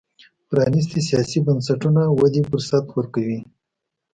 پرانیستي 0.49 0.99
سیاسي 1.07 1.39
بنسټونه 1.45 2.01
ودې 2.19 2.41
فرصت 2.49 2.85
ورکوي. 2.93 3.39